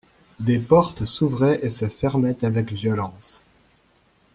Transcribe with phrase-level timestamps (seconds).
[0.39, 3.43] Des portes s'ouvraient et se fermaient avec violence.